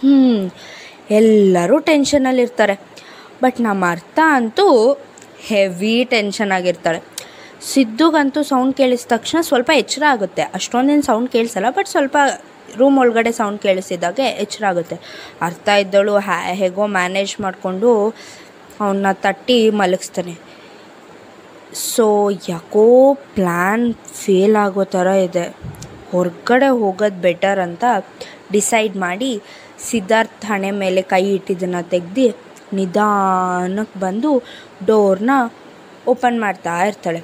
ಹ್ಞೂ 0.00 0.18
ಎಲ್ಲರೂ 1.20 1.76
ಟೆನ್ಷನಲ್ಲಿರ್ತಾರೆ 1.90 2.74
ಬಟ್ 3.42 3.58
ನಮ್ಮ 3.68 3.84
ಅರ್ಥ 3.94 4.18
ಅಂತೂ 4.38 4.66
ಹೆವಿ 5.48 5.94
ಟೆನ್ಷನ್ 6.12 6.52
ಆಗಿರ್ತಾಳೆ 6.58 7.00
ಸಿದ್ದುಗಂತೂ 7.70 8.40
ಸೌಂಡ್ 8.50 8.74
ಕೇಳಿದ 8.78 9.04
ತಕ್ಷಣ 9.14 9.38
ಸ್ವಲ್ಪ 9.48 9.70
ಎಚ್ಚರ 9.82 10.02
ಆಗುತ್ತೆ. 10.14 10.42
ಅಷ್ಟೊಂದೇನು 10.58 11.04
ಸೌಂಡ್ 11.08 11.28
ಕೇಳಿಸಲ್ಲ 11.34 11.70
ಬಟ್ 11.78 11.88
ಸ್ವಲ್ಪ 11.94 12.16
ರೂಮ್ 12.78 12.96
ಒಳಗಡೆ 13.02 13.32
ಸೌಂಡ್ 13.38 13.60
ಕೇಳಿಸಿದಾಗೆ 13.64 14.26
ಎಚ್ಚರ 14.44 14.64
ಆಗುತ್ತೆ. 14.72 14.96
ಅರ್ಥ 15.46 15.68
ಇದ್ದಳು 15.82 16.14
ಹೇಗೋ 16.60 16.84
ಮ್ಯಾನೇಜ್ 16.98 17.34
ಮಾಡಿಕೊಂಡು 17.44 17.90
ಅವನ್ನ 18.80 19.06
ತಟ್ಟಿ 19.24 19.58
ಮಲಗಿಸ್ತಾನೆ. 19.80 20.34
ಸೊ 21.72 22.30
ಯಾಕೋ 22.48 23.14
ಪ್ಲ್ಯಾನ್ 23.34 23.94
ಫೇಲ್ 23.94 24.56
ಆಗೋ 24.56 24.84
ಥರ 24.84 25.06
ಇದೆ. 25.06 25.44
ಹೊರಗಡೆ 26.12 26.68
ಹೋಗೋದು 26.68 27.20
ಬೆಟರ್ 27.20 27.58
ಅಂತ 27.58 27.84
ಡಿಸೈಡ್ 28.52 28.96
ಮಾಡಿ 28.96 29.42
ಸಿದ್ಧಾರ್ಥ್ 29.78 30.46
ಹಣೆ 30.46 30.70
ಮೇಲೆ 30.70 31.02
ಕೈ 31.02 31.22
ಇಟ್ಟಿದ್ದನ್ನು 31.34 31.90
ತೆಗ್ದು 31.90 32.26
ನಿಧಾನಕ್ಕೆ 32.74 34.00
ಬಂದು 34.00 34.42
ಡೋರ್ನ 34.86 35.30
ಓಪನ್ 36.08 36.40
ಮಾಡ್ತಾ 36.40 36.86
ಇರ್ತಾಳೆ. 36.86 37.20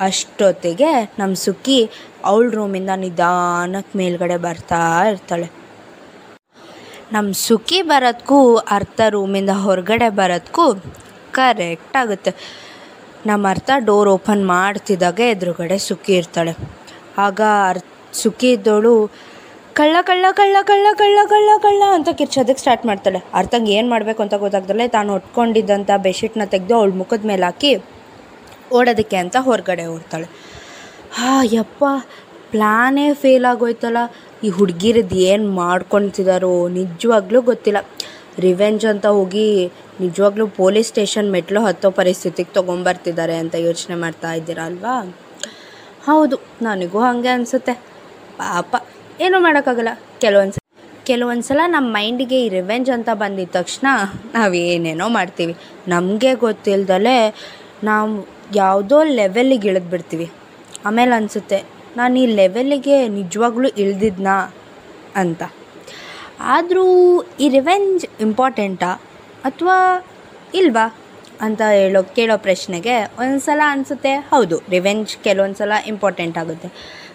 ಅಷ್ಟೊತ್ತಿಗೆ 0.00 0.90
ನಮ್ಮ 1.18 1.34
ಸುಕ್ಕಿ 1.34 1.90
ಅವಳ 2.24 2.50
ರೂಮಿಂದ 2.50 2.90
ನಿಧಾನಕ್ಕೆ 2.96 3.98
ಮೇಲ್ಗಡೆ 3.98 4.36
ಬರ್ತಾ 4.36 5.04
ಇರ್ತಾಳೆ. 5.08 5.50
ನಮ್ಮ 7.12 7.32
ಸುಖಿ 7.32 7.82
ಬರೋದಕ್ಕೂ 7.82 8.56
ಅರ್ಥ 8.56 9.00
ರೂಮಿಂದ 9.08 9.50
ಹೊರಗಡೆ 9.50 10.08
ಬರೋದಕ್ಕೂ 10.08 10.74
ಕರೆಕ್ಟ್ 11.32 11.96
ಆಗುತ್ತೆ. 11.96 12.32
ನಮ್ಮ 13.26 13.48
ಅರ್ಥ 13.48 13.70
ಡೋರ್ 13.78 14.08
ಓಪನ್ 14.08 14.46
ಮಾಡ್ತಿದ್ದಾಗೆ 14.46 15.30
ಎದುರುಗಡೆ 15.30 15.78
ಸುಖಿ 15.78 16.12
ಇರ್ತಾಳೆ. 16.12 16.56
ಆಗ 17.18 17.40
ಅರ್ 17.68 17.78
ಸುಖಿ 18.12 18.52
ಇದ್ದವಳು 18.52 19.10
ಕಳ್ಳ 19.72 19.96
ಕಳ್ಳ 20.02 20.24
ಕಳ್ಳ 20.32 20.56
ಕಳ್ಳ 20.62 20.86
ಕಳ್ಳ 20.92 21.18
ಕಳ್ಳ 21.28 21.48
ಕಳ್ಳ 21.62 21.82
ಅಂತ 21.92 22.08
ಕಿರ್ಚೋದಕ್ಕೆ 22.08 22.60
ಸ್ಟಾರ್ಟ್ 22.60 22.86
ಮಾಡ್ತಾಳೆ. 22.86 23.22
ಅರ್ಥಂಗೆ 23.34 23.72
ಏನು 23.72 23.90
ಮಾಡಬೇಕು 23.90 24.22
ಅಂತ 24.22 24.34
ಗೊತ್ತಾಗ್ದಲೆ 24.34 24.88
ತಾನು 24.88 25.12
ಹೊಟ್ಕೊಂಡಿದ್ದಂಥ 25.12 25.90
ಬೆಡ್ಶೀಟ್ನ 25.96 26.42
ತೆಗೆದು 26.44 26.76
ಅವಳ 26.76 26.90
ಮುಖದ 26.90 27.26
ಮೇಲೆ 27.26 27.44
ಹಾಕಿ 27.44 27.76
ಓಡೋದಕ್ಕೆ 28.72 29.16
ಅಂತ 29.16 29.36
ಹೊರಗಡೆ 29.40 29.86
ಓಡ್ತಾಳೆ. 29.86 30.24
ಹಾ, 31.12 31.40
ಯಪ್ಪ 31.44 31.84
ಪ್ಲ್ಯಾನೇ 32.50 33.14
ಫೇಲ್ 33.14 33.44
ಆಗೋಯ್ತಲ್ಲ. 33.44 33.96
ಈ 34.44 34.48
ಹುಡುಗಿರದ್ದು 34.48 35.16
ಏನು 35.16 35.50
ಮಾಡ್ಕೊತಿದಾರೋ 35.50 36.68
ನಿಜವಾಗ್ಲೂ 36.68 37.42
ಗೊತ್ತಿಲ್ಲ. 37.42 37.78
ರಿವೆಂಜ್ 38.38 38.86
ಅಂತ 38.86 39.06
ಹೋಗಿ 39.06 39.66
ನಿಜವಾಗ್ಲೂ 40.00 40.46
ಪೊಲೀಸ್ 40.46 40.88
ಸ್ಟೇಷನ್ 40.88 41.30
ಮೆಟ್ಲು 41.30 41.60
ಹತ್ತೋ 41.60 41.90
ಪರಿಸ್ಥಿತಿಗೆ 41.90 42.54
ತೊಗೊಂಬರ್ತಿದ್ದಾರೆ 42.54 43.36
ಅಂತ 43.36 43.54
ಯೋಚನೆ 43.54 43.94
ಮಾಡ್ತಾ 43.94 44.32
ಇದ್ದೀರಾ 44.32 44.64
ಅಲ್ವಾ? 44.64 45.14
ಹೌದು, 46.06 46.40
ನನಗೂ 46.62 46.98
ಹಾಗೆ 46.98 47.28
ಅನಿಸುತ್ತೆ. 47.28 47.72
ಪಾಪ, 48.36 48.76
ಏನೂ 49.20 49.40
ಮಾಡೋಕ್ಕಾಗಲ್ಲ. 49.40 49.88
ಕೆಲವೊಂದು 50.20 50.58
ಕೆಲವೊಂದು 51.04 51.42
ಸಲ 51.42 51.60
ನಮ್ಮ 51.66 51.92
ಮೈಂಡಿಗೆ 51.92 52.44
ಈ 52.44 52.48
ರಿವೆಂಜ್ 52.48 52.90
ಅಂತ 52.90 53.08
ಬಂದಿದ್ದ 53.12 53.52
ತಕ್ಷಣ 53.52 53.86
ನಾವು 54.34 54.54
ಏನೇನೋ 54.54 55.08
ಮಾಡ್ತೀವಿ. 55.08 55.56
ನಮಗೆ 55.88 56.34
ಗೊತ್ತಿಲ್ದಲೇ 56.34 57.34
ನಾವು 57.84 58.28
ಯಾವುದೋ 58.54 59.02
ಲೆವೆಲ್ಲಿಗೆ 59.02 59.68
ಇಳಿದ್ಬಿಡ್ತೀವಿ. 59.68 60.30
ಆಮೇಲೆ 60.86 61.12
ಅನಿಸುತ್ತೆ, 61.14 61.64
ನಾನು 61.96 62.18
ಈ 62.18 62.26
ಲೆವೆಲ್ಲಿಗೆ 62.26 63.08
ನಿಜವಾಗ್ಲೂ 63.08 63.68
ಇಳ್ದಿದ್ನಾ 63.68 64.54
ಅಂತ. 65.16 65.42
ಆದರೂ 66.40 66.86
ಈ 67.40 67.48
ರಿವೆಂಜ್ 67.48 68.06
ಇಂಪಾರ್ಟೆಂಟಾ 68.20 68.90
ಅಥವಾ 69.44 70.06
ಇಲ್ವಾ 70.54 70.96
ಅಂತ 71.40 71.62
ಹೇಳೋ, 71.62 72.02
ಕೇಳೋ 72.02 72.38
ಪ್ರಶ್ನೆಗೆ 72.38 72.94
ಒಂದು 73.04 73.40
ಸಲ 73.40 73.60
ಅನಿಸುತ್ತೆ, 73.66 74.14
ಹೌದು 74.14 74.62
ರಿವೆಂಜ್ 74.70 75.16
ಕೆಲವೊಂದು 75.16 75.56
ಸಲ 75.56 75.72
ಇಂಪಾರ್ಟೆಂಟ್ 75.86 76.38
ಆಗುತ್ತೆ. 76.38 76.68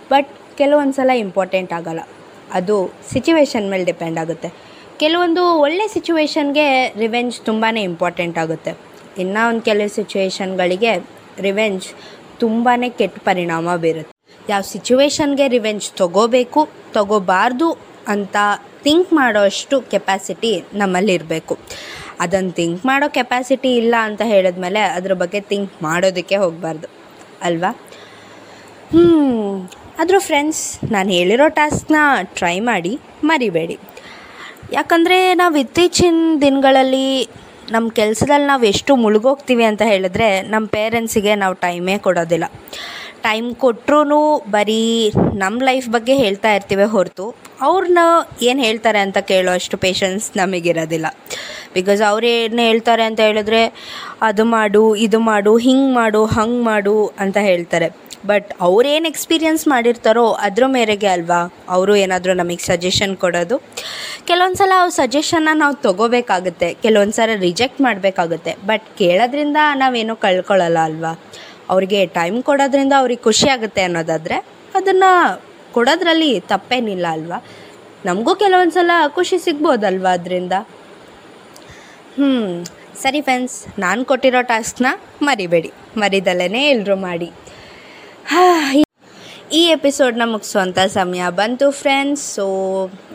ಬಟ್ 0.10 0.30
ಕೆಲವೊಂದು 0.58 0.94
ಸಲ 0.94 1.10
ಇಂಪಾರ್ಟೆಂಟ್ 1.10 1.74
ಆಗಲ್ಲ. 1.74 2.00
ಅದು 2.54 2.92
ಸಿಚುವೇಶನ್ 3.14 3.70
ಮೇಲೆ 3.70 3.86
ಡಿಪೆಂಡ್ 3.86 4.20
ಆಗುತ್ತೆ. 4.20 4.50
ಕೆಲವೊಂದು 5.00 5.60
ಒಳ್ಳೆ 5.60 5.88
ಸಿಚುವೇಶನ್ಗೆ 5.88 6.88
ರಿವೆಂಜ್ 6.88 7.42
ತುಂಬಾ 7.42 7.70
ಇಂಪಾರ್ಟೆಂಟ್ 7.70 8.38
ಆಗುತ್ತೆ. 8.38 8.72
ಇನ್ನೂ 9.18 9.50
ಒಂದು 9.50 9.62
ಕೆಲವು 9.62 9.90
ಸಿಚುವೇಶನ್ಗಳಿಗೆ 9.90 10.94
ರಿವೆಂಜ್ 11.40 11.86
ತುಂಬಾ 12.40 12.78
ಕೆಟ್ಟ 12.78 13.18
ಪರಿಣಾಮ 13.24 13.76
ಬೀರುತ್ತೆ. 13.76 14.14
ಯಾವ 14.50 14.62
ಸಿಚುವೇಶನ್ಗೆ 14.62 15.48
ರಿವೆಂಜ್ 15.48 15.92
ತಗೋಬೇಕು, 15.92 16.70
ತಗೋಬಾರ್ದು 16.94 17.72
ಅಂತ 18.08 18.36
ಥಿಂಕ್ 18.86 19.12
ಮಾಡೋ 19.14 19.42
ಅಷ್ಟು 19.52 19.76
ಕೆಪಾಸಿಟಿ 19.94 20.52
ನಮ್ಮಲ್ಲಿರಬೇಕು. 20.74 21.56
ಅದನ್ನು 22.24 22.52
ಥಿಂಕ್ 22.60 22.82
ಮಾಡೋ 22.86 23.08
ಕೆಪಾಸಿಟಿ 23.18 23.72
ಇಲ್ಲ 23.82 23.96
ಅಂತ 24.08 24.22
ಹೇಳಿದ್ಮೇಲೆ 24.34 24.82
ಅದ್ರ 24.98 25.14
ಬಗ್ಗೆ 25.22 25.40
ಥಿಂಕ್ 25.52 25.74
ಮಾಡೋದಕ್ಕೆ 25.84 26.38
ಹೋಗಬಾರ್ದು. 26.44 26.88
ಅಲ್ವಾ? 27.42 27.72
ಹ್ಞೂ 28.92 29.08
ಆದರೂ 30.02 30.20
ಫ್ರೆಂಡ್ಸ್ 30.20 30.64
ನಾನು 30.92 31.10
ಹೇಳಿರೋ 31.18 31.48
ಟಾಸ್ಕ್ನ 31.60 31.98
ಟ್ರೈ 32.38 32.56
ಮಾಡಿ, 32.70 32.94
ಮರಿಬೇಡಿ. 33.24 33.76
ಯಾಕಂದರೆ 34.74 35.18
ನಾವು 35.42 35.56
ಇತ್ತೀಚಿನ 35.58 36.16
ದಿನಗಳಲ್ಲಿ 36.42 37.08
ನಮ್ಮ 37.72 37.88
ಕೆಲಸದಲ್ಲಿ 38.00 38.48
ನಾವು 38.48 38.64
ಎಷ್ಟು 38.72 38.92
ಮುಳುಗೋಗ್ತೀವಿ 39.04 39.64
ಅಂತ 39.64 39.84
ಹೇಳಿದ್ರೆ 39.92 40.28
ನಮ್ಮ 40.54 40.66
ಪೇರೆಂಟ್ಸಿಗೆ 40.68 41.34
ನಾವು 41.44 41.56
ಟೈಮೇ 41.66 41.96
ಕೊಡೋದಿಲ್ಲ. 42.08 42.46
ಟೈಮ್ 43.26 43.50
ಕೊಟ್ಟರು 43.64 44.22
ಬರೀ 44.52 44.84
ನಮ್ಮ 45.44 45.58
ಲೈಫ್ 45.64 45.88
ಬಗ್ಗೆ 45.90 46.16
ಹೇಳ್ತಾ 46.24 46.52
ಇರ್ತೀವಿ 46.54 46.86
ಹೊರತು 46.96 47.26
ಅವ್ರನ್ನ 47.62 48.00
ಏನು 48.42 48.62
ಹೇಳ್ತಾರೆ 48.64 49.00
ಅಂತ 49.00 49.20
ಕೇಳೋ 49.32 49.52
ಅಷ್ಟು 49.52 49.78
ಪೇಷನ್ಸ್ 49.78 50.26
ನಮಗಿರೋದಿಲ್ಲ. 50.38 51.08
ಬಿಕಾಸ್ 51.74 52.02
ಅವ್ರು 52.10 52.28
ಏನು 52.28 52.62
ಹೇಳ್ತಾರೆ 52.70 53.04
ಅಂತ 53.04 53.20
ಹೇಳಿದ್ರೆ, 53.20 53.62
ಅದು 54.22 54.44
ಮಾಡು, 54.56 54.82
ಇದು 55.06 55.20
ಮಾಡು, 55.30 55.54
ಹಿಂಗೆ 55.58 55.92
ಮಾಡು, 55.94 56.22
ಹಂಗೆ 56.36 56.62
ಮಾಡು 56.64 56.96
ಅಂತ 57.20 57.38
ಹೇಳ್ತಾರೆ. 57.50 57.88
ಬಟ್ 58.26 58.50
ಅವ್ರೇನು 58.62 59.08
ಎಕ್ಸ್ಪೀರಿಯನ್ಸ್ 59.08 59.64
ಮಾಡಿರ್ತಾರೋ 59.68 60.24
ಅದ್ರ 60.46 60.64
ಮೇರೆಗೆ 60.76 61.10
ಅಲ್ವಾ, 61.16 61.40
ಅವರು 61.70 61.96
ಏನಾದರೂ 61.96 62.34
ನಮಗೆ 62.34 62.64
ಸಜೆಷನ್ 62.66 63.14
ಕೊಡೋದು. 63.24 63.58
ಕೆಲವೊಂದು 64.30 64.60
ಸಲ 64.62 64.72
ಅವ್ರ 64.80 64.92
ಸಜೆಷನ್ನ 65.02 65.50
ನಾವು 65.54 65.76
ತೊಗೋಬೇಕಾಗುತ್ತೆ 65.88 66.70
ಕೆಲವೊಂದು 66.86 67.14
ಸಲ 67.14 67.36
ರಿಜೆಕ್ಟ್ 67.40 67.82
ಮಾಡಬೇಕಾಗುತ್ತೆ. 67.82 68.54
ಬಟ್ 68.66 68.86
ಕೇಳೋದ್ರಿಂದ 68.98 69.58
ನಾವೇನೂ 69.84 70.16
ಕಳ್ಕೊಳ್ಳಲ್ಲ 70.16 70.80
ಅಲ್ವಾ? 70.90 71.14
ಅವ್ರಿಗೆ 71.70 72.06
ಟೈಮ್ 72.06 72.44
ಕೊಡೋದ್ರಿಂದ 72.44 72.94
ಅವ್ರಿಗೆ 72.98 73.22
ಖುಷಿ 73.22 73.50
ಆಗುತ್ತೆ 73.50 73.82
ಅನ್ನೋದಾದರೆ 73.82 74.38
ಅದನ್ನು 74.76 75.12
ಕೊಡೋದ್ರಲ್ಲಿ 75.74 76.40
ತಪ್ಪೇನಿಲ್ಲ 76.40 77.06
ಅಲ್ವಾ? 77.12 77.38
ನಮಗೂ 78.06 78.36
ಕೆಲವೊಂದು 78.36 78.74
ಸಲ 78.74 78.92
ಖುಷಿ 79.08 79.38
ಸಿಗ್ಬೋದಲ್ವಾ 79.40 80.12
ಅದರಿಂದ? 80.12 80.54
ಹ್ಞೂ 82.18 82.30
ಸರಿ 83.02 83.22
ಫ್ರೆಂಡ್ಸ್ 83.22 83.80
ನಾನು 83.80 84.06
ಕೊಟ್ಟಿರೋ 84.06 84.42
ಟಾಸ್ಕ್ನ 84.42 84.88
ಮರಿಬೇಡಿ. 85.22 85.72
ಮರಿದಲ್ಲೇ 85.98 86.64
ಎಲ್ಲರೂ 86.68 86.96
ಮಾಡಿ. 86.96 87.30
ಈ 89.52 89.62
ಎಪಿಸೋಡ್ನ 89.68 90.24
ಮುಗಿಸುವಂಥ 90.26 90.80
ಸಮಯ 90.94 91.24
ಬಂತು 91.30 91.72
ಫ್ರೆಂಡ್ಸ್ 91.72 92.36
ಸೊ 92.36 92.46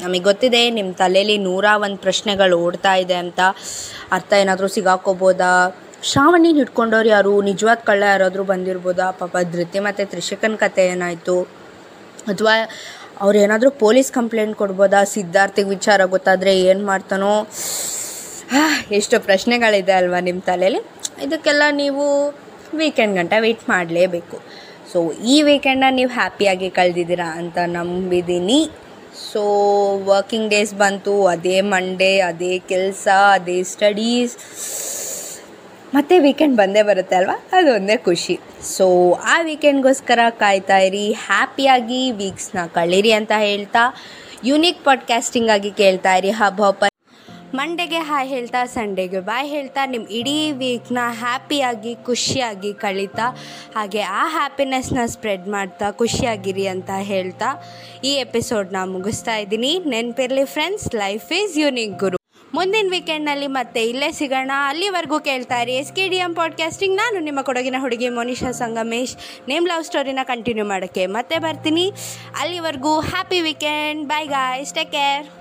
ನಮಗೆ 0.02 0.20
ಗೊತ್ತಿದೆ 0.20 0.70
ನಿಮ್ಮ 0.70 0.92
ತಲೆಯಲ್ಲಿ 0.92 1.38
ನೂರ 1.38 1.64
ಒಂದು 1.84 1.96
ಪ್ರಶ್ನೆಗಳು 1.96 2.56
ಓಡ್ತಾ 2.66 2.94
ಇದೆ 2.94 3.14
ಅಂತ. 3.14 3.40
ಅರ್ಥ 4.12 4.32
ಏನಾದರೂ 4.32 4.68
ಸಿಗಾಕೋಬೋದಾ? 4.68 5.52
ಶ್ರಾವಣಿನ 6.08 6.56
ಹಿಡ್ಕೊಂಡವ್ರು 6.56 7.08
ಯಾರು? 7.08 7.32
ನಿಜವಾದ 7.48 7.80
ಕಳ್ಳ 7.88 8.02
ಯಾರಾದರೂ 8.10 8.44
ಬಂದಿರ್ಬೋದಾ? 8.50 9.06
ಪಾಪ 9.18 9.36
ಧೃತಿ 9.54 9.78
ಮತ್ತು 9.86 10.04
ತ್ರಿಶಕನ್ 10.12 10.56
ಕತೆ 10.62 10.84
ಏನಾಯಿತು? 10.92 11.34
ಅಥವಾ 12.32 12.54
ಅವ್ರು 13.24 13.38
ಏನಾದರೂ 13.38 13.70
ಪೊಲೀಸ್ 13.82 14.10
ಕಂಪ್ಲೇಂಟ್ 14.12 14.54
ಕೊಡ್ಬೋದಾ? 14.56 15.00
ಸಿದ್ಧಾರ್ಥಿಗೆ 15.04 15.68
ವಿಚಾರ 15.68 16.00
ಗೊತ್ತಾದರೆ 16.14 16.52
ಏನು 16.60 16.82
ಮಾಡ್ತಾನೋ? 16.86 17.34
ಎಷ್ಟು 18.98 19.16
ಪ್ರಶ್ನೆಗಳಿದೆ 19.20 19.92
ಅಲ್ವಾ 19.92 20.20
ನಿಮ್ಮ 20.28 20.40
ತಲೆಯಲ್ಲಿ 20.46 20.80
ಇದಕ್ಕೆಲ್ಲ 21.26 21.62
ನೀವು 21.82 22.04
ವೀಕೆಂಡ್ 22.80 23.14
ಗಂಟ 23.18 23.34
ವೆಯ್ಟ್ 23.44 23.64
ಮಾಡಲೇಬೇಕು. 23.68 24.36
ಸೊ 24.92 24.98
ಈ 25.34 25.36
ವೀಕೆಂಡನ್ನ 25.42 25.96
ನೀವು 25.96 26.10
ಹ್ಯಾಪಿಯಾಗಿ 26.10 26.70
ಕಳೆದಿದ್ದೀರಾ 26.70 27.28
ಅಂತ 27.40 27.58
ನಂಬಿದ್ದೀನಿ 27.66 28.60
ಸೊ 29.32 29.42
ವರ್ಕಿಂಗ್ 30.04 30.48
ಡೇಸ್ 30.50 30.74
ಬಂತು, 30.74 31.14
ಅದೇ 31.26 31.60
ಮಂಡೇ 31.60 32.12
ಅದೇ 32.30 32.52
ಕೆಲಸ, 32.72 33.08
ಅದೇ 33.36 33.58
ಸ್ಟಡೀಸ್ 33.62 34.36
ಮತ್ತೆ 35.94 36.18
ವೀಕೆಂಡ್ 36.18 36.56
ಬಂದೇ 36.56 36.82
ಬರುತ್ತೆ 36.82 37.16
ಅಲ್ವಾ? 37.16 37.36
ಅದೊಂದೇ 37.52 37.96
ಖುಷಿ. 37.96 38.40
ಸೊ 38.76 38.86
ಆ 39.12 39.40
ವೀಕೆಂಡ್ಗೋಸ್ಕರ 39.42 40.18
ಕಾಯ್ತಾ 40.30 40.78
ಇರಿ 40.78 41.12
ಹ್ಯಾಪಿಯಾಗಿ 41.12 42.12
ವೀಕ್ಸ್ನ 42.12 42.58
ಕಳೀರಿ 42.66 43.12
ಅಂತ 43.12 43.32
ಹೇಳ್ತಾ 43.38 43.82
ಯುನೀಕ್ 44.44 44.84
ಪಾಡ್ಕಾಸ್ಟಿಂಗ್ 44.84 45.50
ಆಗಿ 45.50 45.70
ಕೇಳ್ತಾ 45.70 46.14
ಇರಿ 46.14 46.30
ಹಬ್ 46.30 46.60
ಹಬ್ಬ 46.60 46.84
ಮಂಡೆಗೆ 47.54 47.98
ಹಾಯ್ 47.98 48.28
ಹೇಳ್ತಾ 48.28 48.60
ಸಂಡೇಗೆ 48.64 49.20
ಬಾಯ್ 49.20 49.48
ಹೇಳ್ತಾ 49.48 49.86
ನಿಮ್ಮ 49.86 50.06
ಇಡೀ 50.08 50.52
ವೀಕ್ನ 50.52 50.98
ಹ್ಯಾಪಿಯಾಗಿ 51.18 51.94
ಖುಷಿಯಾಗಿ 51.94 52.72
ಕಳೀತಾ, 52.74 53.26
ಹಾಗೆ 53.76 54.00
ಆ 54.00 54.28
ಹ್ಯಾಪಿನೆಸ್ನ 54.28 54.98
ಸ್ಪ್ರೆಡ್ 55.06 55.48
ಮಾಡ್ತಾ, 55.48 55.90
ಖುಷಿಯಾಗಿರಿ 55.90 56.66
ಅಂತ 56.66 56.90
ಹೇಳ್ತಾ, 57.00 57.50
ಈ 58.04 58.12
ಎಪಿಸೋಡ್ನ 58.14 58.76
ಮುಗಿಸ್ತಾ 58.84 59.36
ಇದ್ದೀನಿ. 59.36 59.78
ನೆನಪಿರಲಿ 59.78 60.44
ಫ್ರೆಂಡ್ಸ್ 60.44 60.94
ಲೈಫ್ 60.94 61.32
ಈಸ್ 61.32 61.58
ಯುನಿಕ್ 61.58 61.98
ಗುರು. 61.98 62.19
ಮುಂದಿನ 62.54 62.86
ವೀಕೆಂಡ್ನಲ್ಲಿ 62.90 63.46
ಮತ್ತೆ 63.46 63.84
ಇಲ್ಲೇ 63.84 64.12
ಸಿಗೋಣ. 64.12 64.50
ಅಲ್ಲಿವರೆಗೂ 64.68 65.20
ಕೇಳ್ತಾ 65.20 65.60
ಇರಿ 65.60 65.74
S 65.74 65.92
K 65.92 66.08
D 66.08 66.16
M 66.16 66.34
podcasting 66.34 66.96
ನಾನು 66.96 67.18
ನಿಮ್ಮ 67.20 67.42
ಕೊಡಗಿನ 67.42 67.74
ಹುಡುಗಿ 67.78 68.08
ಮೋನಿಷಾ 68.08 68.50
ಸಂಗಮೇಶ್. 68.50 69.16
ನೇಮ್ 69.48 69.68
ಲವ್ 69.68 69.84
ಸ್ಟೋರಿನ 69.84 70.18
ಕಂಟಿನ್ಯೂ 70.22 70.64
ಮಾಡೋಕ್ಕೆ 70.64 71.06
ಮತ್ತೆ 71.06 71.38
ಬರ್ತೀನಿ. 71.38 71.92
ಅಲ್ಲಿವರೆಗೂ 72.40 73.00
happy 73.00 73.40
weekend 73.40 74.08
bye 74.08 74.28
guys 74.28 74.74
take 74.74 74.92
care 74.92 75.39